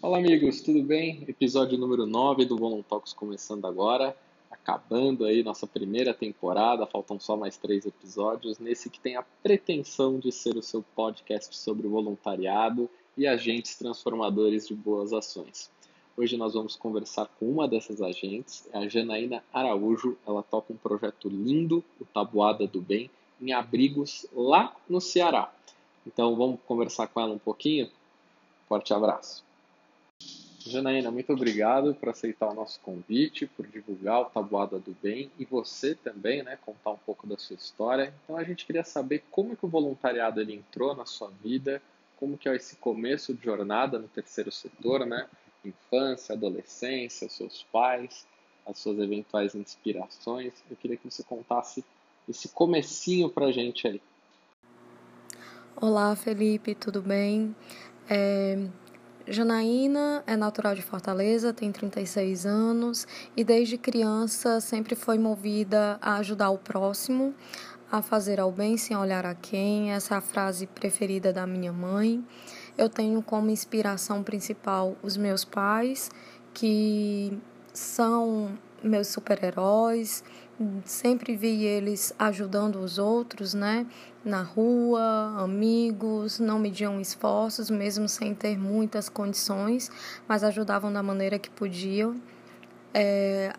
[0.00, 1.24] Olá, amigos, tudo bem?
[1.26, 4.16] Episódio número 9 do Voluntalks começando agora,
[4.48, 10.20] acabando aí nossa primeira temporada, faltam só mais três episódios, nesse que tem a pretensão
[10.20, 15.68] de ser o seu podcast sobre voluntariado e agentes transformadores de boas ações.
[16.16, 20.18] Hoje nós vamos conversar com uma dessas agentes, é a Janaína Araújo.
[20.26, 23.10] Ela toca um projeto lindo, o Tabuada do Bem,
[23.40, 25.52] em abrigos lá no Ceará.
[26.06, 27.88] Então vamos conversar com ela um pouquinho?
[28.68, 29.44] Forte abraço.
[30.66, 35.44] Janaína, muito obrigado por aceitar o nosso convite, por divulgar o Tabuada do Bem e
[35.46, 38.12] você também, né, contar um pouco da sua história.
[38.24, 41.80] Então a gente queria saber como que o voluntariado ele entrou na sua vida,
[42.18, 45.26] como que é esse começo de jornada no terceiro setor, né?
[45.64, 48.26] Infância, adolescência, seus pais,
[48.66, 50.54] as suas eventuais inspirações.
[50.70, 51.84] Eu queria que você contasse
[52.28, 54.00] esse comecinho pra gente aí.
[55.76, 57.54] Olá, Felipe, tudo bem?
[58.08, 58.58] É,
[59.26, 66.16] Janaína é natural de Fortaleza, tem 36 anos e desde criança sempre foi movida a
[66.16, 67.34] ajudar o próximo,
[67.90, 69.92] a fazer ao bem sem olhar a quem.
[69.92, 72.24] Essa é a frase preferida da minha mãe.
[72.76, 76.10] Eu tenho como inspiração principal os meus pais,
[76.54, 77.38] que
[77.72, 80.24] são meus super-heróis.
[80.84, 83.86] Sempre vi eles ajudando os outros, né?
[84.22, 89.90] Na rua, amigos, não mediam esforços, mesmo sem ter muitas condições,
[90.28, 92.20] mas ajudavam da maneira que podiam.
[92.92, 93.54] É,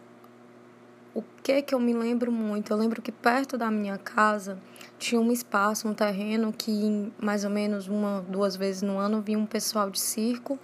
[1.14, 2.72] o que que eu me lembro muito?
[2.72, 4.60] Eu lembro que perto da minha casa
[5.02, 9.40] tinha um espaço, um terreno que mais ou menos uma, duas vezes no ano vinha
[9.40, 10.60] um pessoal de circo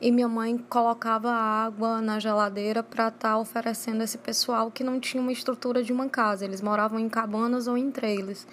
[0.00, 4.98] e minha mãe colocava água na geladeira para estar tá oferecendo esse pessoal que não
[4.98, 8.46] tinha uma estrutura de uma casa, eles moravam em cabanas ou em trailers.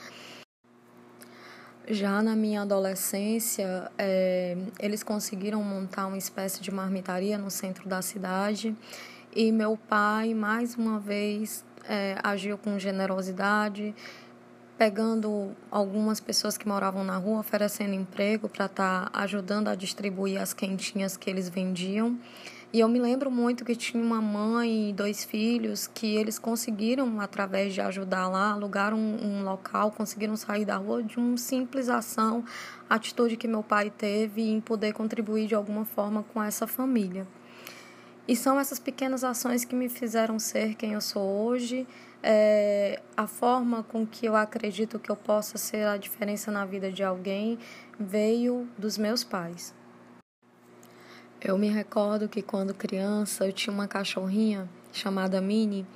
[1.87, 8.01] Já na minha adolescência, é, eles conseguiram montar uma espécie de marmitaria no centro da
[8.01, 8.75] cidade
[9.33, 13.95] e meu pai, mais uma vez, é, agiu com generosidade,
[14.79, 20.41] pegando algumas pessoas que moravam na rua, oferecendo emprego para estar tá ajudando a distribuir
[20.41, 22.17] as quentinhas que eles vendiam.
[22.71, 27.19] E eu me lembro muito que tinha uma mãe e dois filhos que eles conseguiram,
[27.19, 31.89] através de ajudar lá, alugar um, um, local, conseguiram sair da rua de uma simples
[31.89, 32.45] ação,
[32.89, 37.27] atitude que meu pai teve em poder contribuir de alguma forma com essa família.
[38.29, 41.87] E são essas pequenas ações que me fizeram ser quem eu sou hoje,
[42.21, 46.91] é, a forma com que eu acredito que eu possa ser a diferença na vida
[46.91, 47.57] de alguém
[47.99, 49.73] veio dos meus pais.
[51.41, 55.87] Eu me recordo que quando criança eu tinha uma cachorrinha chamada Minnie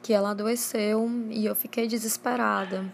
[0.00, 2.84] que ela adoeceu e eu fiquei desesperada.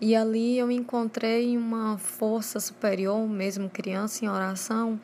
[0.00, 5.00] E ali eu encontrei uma força superior, mesmo criança em oração,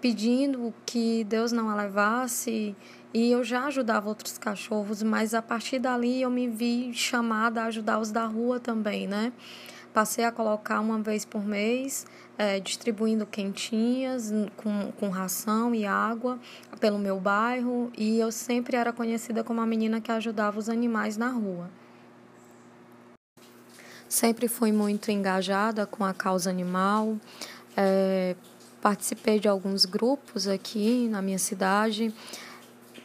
[0.00, 2.74] pedindo que Deus não a levasse
[3.12, 7.66] e eu já ajudava outros cachorros, mas a partir dali eu me vi chamada a
[7.66, 9.32] ajudar os da rua também, né?
[9.92, 12.06] Passei a colocar uma vez por mês,
[12.38, 16.38] é, distribuindo quentinhas com, com ração e água
[16.78, 21.16] pelo meu bairro, e eu sempre era conhecida como a menina que ajudava os animais
[21.16, 21.68] na rua.
[24.08, 27.16] Sempre fui muito engajada com a causa animal,
[27.76, 28.36] é,
[28.80, 32.14] Participei de alguns grupos aqui na minha cidade.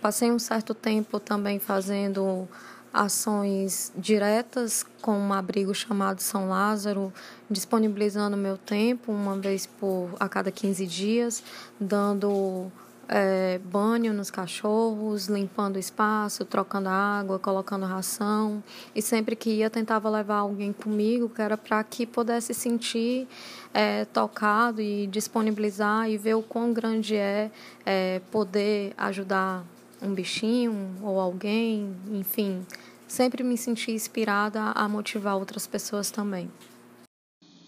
[0.02, 2.47] Passei um certo tempo também fazendo
[2.94, 7.12] ações diretas com um abrigo chamado São Lázaro,
[7.50, 11.44] disponibilizando meu tempo uma vez por a cada 15 dias,
[11.78, 12.72] dando
[13.08, 18.64] é, banho nos cachorros, limpando o espaço, trocando água, colocando ração.
[18.94, 23.28] E sempre que ia, tentava levar alguém comigo, que era para que pudesse sentir
[23.74, 27.52] é, tocado e disponibilizar e ver o quão grande é,
[27.86, 29.66] é poder ajudar
[30.02, 32.66] um bichinho ou alguém, enfim.
[33.08, 36.50] Sempre me senti inspirada a motivar outras pessoas também.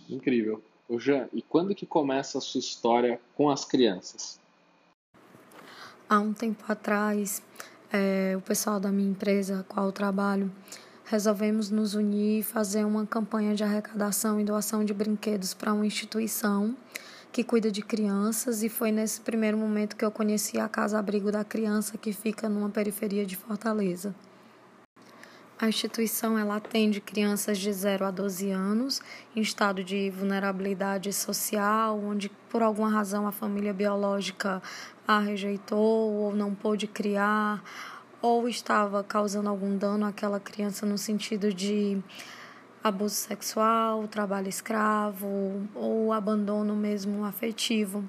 [0.09, 0.63] Incrível.
[0.89, 4.39] Ô Jean, e quando que começa a sua história com as crianças?
[6.09, 7.42] Há um tempo atrás,
[7.92, 10.50] é, o pessoal da minha empresa, qual eu trabalho,
[11.04, 15.86] resolvemos nos unir e fazer uma campanha de arrecadação e doação de brinquedos para uma
[15.86, 16.74] instituição
[17.30, 21.30] que cuida de crianças e foi nesse primeiro momento que eu conheci a Casa Abrigo
[21.30, 24.15] da Criança que fica numa periferia de Fortaleza.
[25.59, 29.01] A instituição ela atende crianças de 0 a 12 anos
[29.36, 34.62] em estado de vulnerabilidade social, onde por alguma razão a família biológica
[35.07, 37.63] a rejeitou ou não pôde criar,
[38.21, 42.00] ou estava causando algum dano àquela criança no sentido de
[42.83, 48.07] abuso sexual, trabalho escravo ou abandono mesmo afetivo.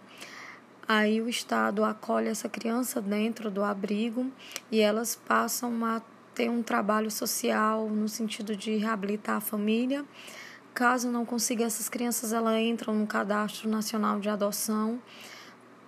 [0.87, 4.31] Aí o Estado acolhe essa criança dentro do abrigo
[4.71, 6.03] e elas passam a
[6.39, 10.05] ter um trabalho social no sentido de reabilitar a família.
[10.73, 15.01] Caso não consiga essas crianças, elas entram no cadastro nacional de adoção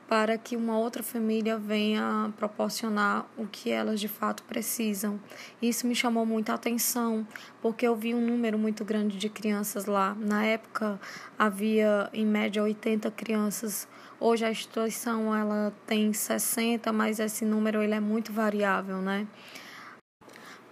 [0.08, 5.20] para que uma outra família venha proporcionar o que elas de fato precisam.
[5.62, 7.24] Isso me chamou muita atenção,
[7.62, 10.16] porque eu vi um número muito grande de crianças lá.
[10.18, 11.00] Na época
[11.38, 13.86] havia em média 80 crianças.
[14.18, 19.28] Hoje a instituição ela tem 60, mas esse número ele é muito variável, né?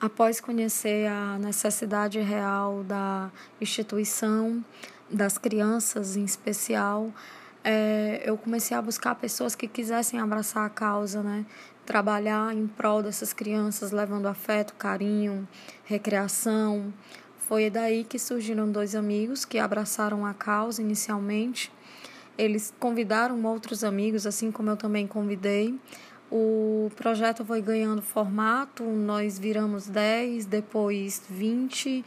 [0.00, 4.64] Após conhecer a necessidade real da instituição,
[5.10, 7.12] das crianças em especial,
[7.64, 11.44] é, eu comecei a buscar pessoas que quisessem abraçar a causa, né?
[11.84, 15.48] Trabalhar em prol dessas crianças, levando afeto, carinho,
[15.84, 16.94] recreação.
[17.40, 21.72] Foi daí que surgiram dois amigos que abraçaram a causa inicialmente.
[22.36, 25.76] Eles convidaram outros amigos, assim como eu também convidei.
[26.30, 32.04] O projeto foi ganhando formato, nós viramos 10, depois 20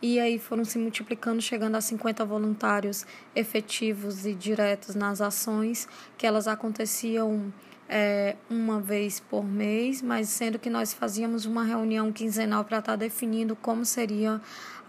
[0.00, 5.88] e aí foram se multiplicando, chegando a 50 voluntários efetivos e diretos nas ações,
[6.18, 7.52] que elas aconteciam
[7.88, 12.92] é, uma vez por mês, mas sendo que nós fazíamos uma reunião quinzenal para estar
[12.92, 14.40] tá definindo como seria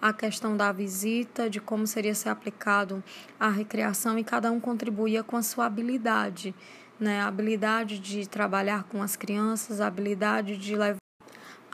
[0.02, 3.04] a questão da visita, de como seria ser aplicado
[3.40, 6.54] a recreação e cada um contribuía com a sua habilidade,
[7.00, 7.22] né?
[7.22, 10.98] A habilidade de trabalhar com as crianças, a habilidade de levar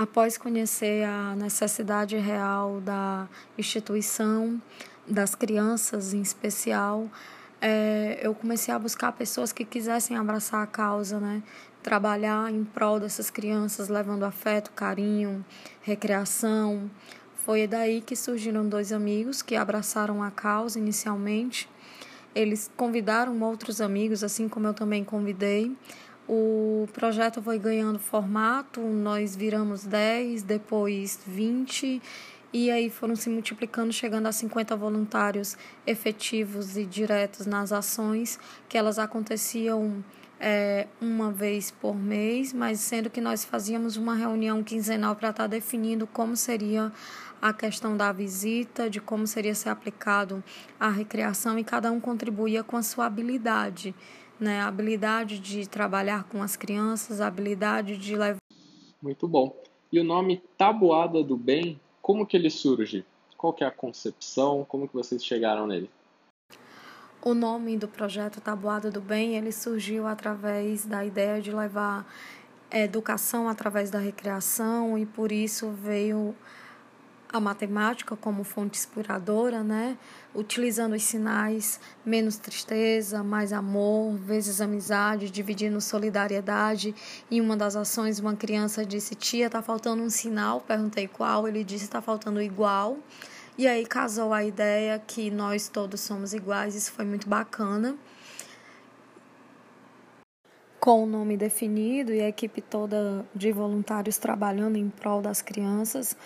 [0.01, 4.59] Após conhecer a necessidade real da instituição,
[5.07, 7.07] das crianças em especial,
[7.61, 11.43] é, eu comecei a buscar pessoas que quisessem abraçar a causa, né?
[11.83, 15.45] Trabalhar em prol dessas crianças, levando afeto, carinho,
[15.83, 16.89] recreação.
[17.35, 21.69] Foi daí que surgiram dois amigos que abraçaram a causa inicialmente.
[22.33, 25.75] Eles convidaram outros amigos, assim como eu também convidei.
[26.27, 32.01] O projeto foi ganhando formato, nós viramos 10, depois 20,
[32.53, 38.39] e aí foram se multiplicando, chegando a 50 voluntários efetivos e diretos nas ações,
[38.69, 40.03] que elas aconteciam
[40.39, 45.43] é, uma vez por mês, mas sendo que nós fazíamos uma reunião quinzenal para estar
[45.43, 46.91] tá definindo como seria
[47.41, 50.43] a questão da visita, de como seria ser aplicado
[50.79, 53.95] a recreação, e cada um contribuía com a sua habilidade
[54.41, 54.59] né?
[54.59, 58.39] A habilidade de trabalhar com as crianças, a habilidade de levar.
[58.99, 59.55] Muito bom.
[59.91, 63.05] E o nome Tabuada do Bem, como que ele surge?
[63.37, 64.65] Qual que é a concepção?
[64.67, 65.89] Como que vocês chegaram nele?
[67.23, 72.11] O nome do projeto Tabuada do Bem, ele surgiu através da ideia de levar
[72.71, 76.33] educação através da recreação e por isso veio
[77.31, 79.97] a matemática como fonte inspiradora, né?
[80.35, 86.93] Utilizando os sinais menos tristeza, mais amor, vezes amizade, dividindo solidariedade.
[87.29, 90.61] Em uma das ações, uma criança disse: Tia, tá faltando um sinal.
[90.61, 91.47] Perguntei qual.
[91.47, 92.97] Ele disse: Tá faltando igual.
[93.57, 96.75] E aí casou a ideia que nós todos somos iguais.
[96.75, 97.97] Isso foi muito bacana
[100.81, 106.17] com o nome definido e a equipe toda de voluntários trabalhando em prol das crianças,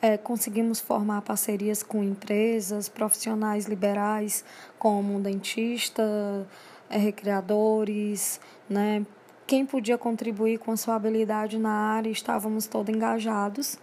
[0.00, 4.44] é, conseguimos formar parcerias com empresas, profissionais liberais,
[4.78, 6.46] como dentista,
[6.88, 9.04] é, recreadores, né?
[9.46, 13.78] Quem podia contribuir com a sua habilidade na área, estávamos todos engajados.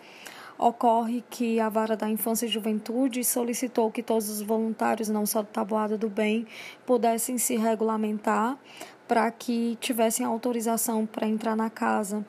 [0.57, 5.41] Ocorre que a Vara da Infância e Juventude solicitou que todos os voluntários, não só
[5.41, 6.48] do Tabuada do Bem,
[6.86, 8.57] pudessem se regulamentar
[9.07, 12.25] para que tivessem autorização para entrar na casa.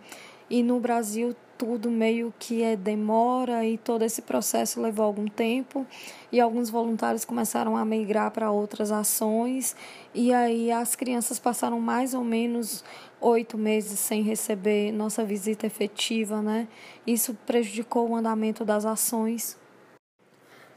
[0.50, 5.86] E no Brasil tudo meio que é demora e todo esse processo levou algum tempo.
[6.30, 9.74] E alguns voluntários começaram a migrar para outras ações.
[10.14, 12.84] E aí as crianças passaram mais ou menos
[13.20, 16.68] oito meses sem receber nossa visita efetiva, né?
[17.06, 19.56] Isso prejudicou o andamento das ações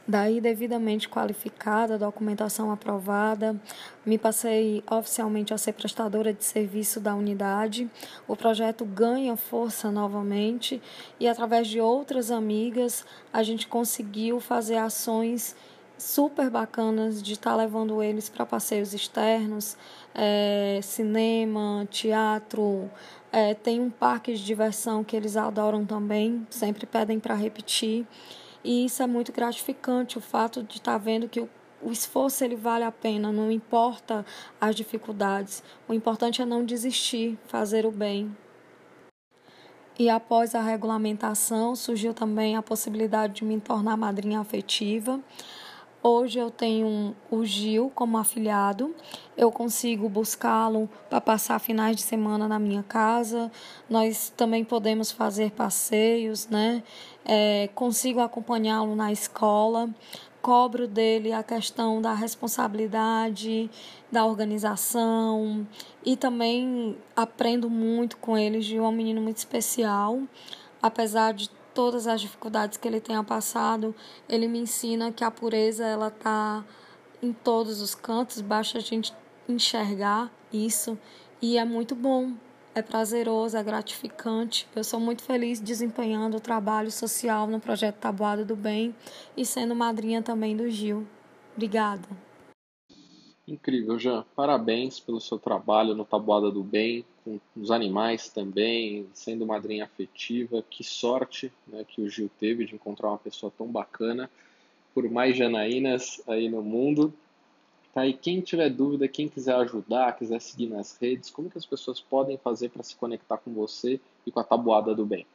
[0.10, 3.56] daí devidamente qualificada, documentação aprovada,
[4.04, 7.88] me passei oficialmente a ser prestadora de serviço da unidade.
[8.28, 10.82] O projeto ganha força novamente
[11.20, 15.56] e através de outras amigas a gente conseguiu fazer ações
[15.96, 19.78] super bacanas de estar tá levando eles para passeios externos,
[20.16, 22.90] é, cinema, teatro.
[23.32, 28.08] É, tem um parque de diversão que eles adoram também, sempre pedem para repetir.
[28.64, 31.50] E isso é muito gratificante, o fato de estar tá vendo que o,
[31.82, 34.26] o esforço ele vale a pena, não importa
[34.60, 35.64] as dificuldades.
[35.88, 38.36] O importante é não desistir, fazer o bem.
[39.98, 45.20] E após a regulamentação, surgiu também a possibilidade de me tornar madrinha afetiva.
[46.02, 48.96] Hoje eu tenho o Gil como afiliado.
[49.36, 53.52] Eu consigo buscá-lo para passar finais de semana na minha casa.
[53.90, 56.84] Nós também podemos fazer passeios, né?
[57.26, 59.90] É, consigo acompanhá-lo na escola.
[60.42, 63.70] Cobro dele a questão da responsabilidade,
[64.10, 65.68] da organização
[66.06, 68.62] e também aprendo muito com ele.
[68.62, 70.22] Gil é um menino muito especial,
[70.82, 73.96] apesar de todas as dificuldades que ele tenha passado,
[74.28, 76.62] ele me ensina que a pureza ela tá
[77.24, 79.14] em todos os cantos, basta a gente
[79.48, 81.00] enxergar isso
[81.42, 82.34] e é muito bom,
[82.76, 84.68] é prazeroso, é gratificante.
[84.76, 88.94] Eu sou muito feliz desempenhando o trabalho social no projeto Tabuada do Bem
[89.38, 91.08] e sendo madrinha também do Gil.
[91.56, 92.29] Obrigada.
[93.50, 94.24] Incrível, Jean.
[94.36, 100.64] Parabéns pelo seu trabalho no Tabuada do Bem, com os animais também, sendo madrinha afetiva.
[100.70, 104.30] Que sorte né, que o Gil teve de encontrar uma pessoa tão bacana.
[104.94, 107.12] Por mais Janaínas aí no mundo.
[107.92, 111.66] Tá, e quem tiver dúvida, quem quiser ajudar, quiser seguir nas redes, como que as
[111.66, 115.26] pessoas podem fazer para se conectar com você e com a Tabuada do Bem?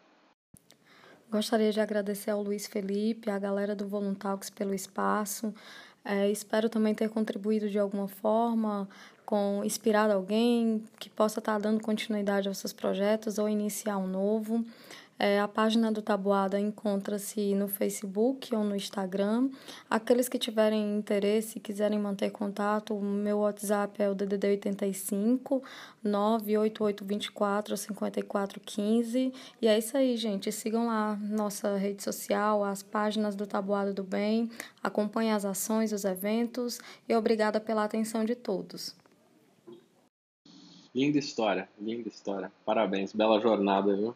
[1.29, 5.53] Gostaria de agradecer ao Luiz Felipe, à galera do Voluntalks pelo espaço,
[6.05, 8.89] é, espero também ter contribuído de alguma forma,
[9.25, 14.65] com inspirado alguém que possa estar dando continuidade aos seus projetos ou iniciar um novo.
[15.17, 19.49] É, a página do Tabuada encontra-se no Facebook ou no Instagram.
[19.89, 25.63] Aqueles que tiverem interesse e quiserem manter contato, o meu WhatsApp é o DDD 85
[26.03, 29.33] 98824 5415.
[29.63, 30.51] E é isso aí, gente.
[30.51, 34.51] Sigam lá nossa rede social, as páginas do Tabuada do Bem,
[34.83, 38.97] acompanhem as ações, os eventos e obrigada pela atenção de todos.
[40.95, 42.53] Linda história, linda história.
[42.65, 44.15] Parabéns, bela jornada, viu?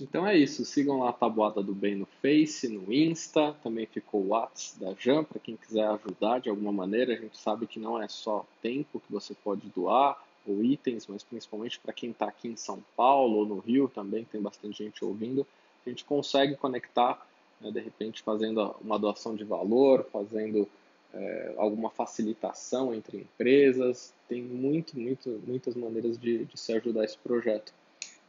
[0.00, 4.22] Então é isso, sigam lá a Tabuada do Bem no Face, no Insta, também ficou
[4.22, 7.12] o WhatsApp da Jam para quem quiser ajudar de alguma maneira.
[7.12, 11.22] A gente sabe que não é só tempo que você pode doar ou itens, mas
[11.22, 15.04] principalmente para quem está aqui em São Paulo ou no Rio também, tem bastante gente
[15.04, 15.46] ouvindo.
[15.86, 17.24] A gente consegue conectar,
[17.60, 20.68] né, de repente fazendo uma doação de valor, fazendo
[21.12, 24.12] é, alguma facilitação entre empresas.
[24.28, 27.72] Tem muito, muito, muitas maneiras de, de se ajudar esse projeto.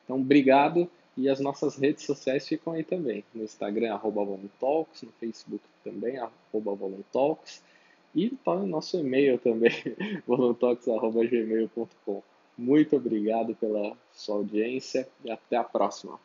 [0.04, 0.90] Então, obrigado.
[1.18, 3.24] E as nossas redes sociais ficam aí também.
[3.34, 7.64] No Instagram, arroba Voluntalks, no Facebook também, arroba Voluntalks.
[8.14, 9.72] E tá no nosso e-mail também,
[10.28, 12.24] voluntalks.gmail.com.
[12.58, 16.18] Muito obrigado pela sua audiência e até a próxima.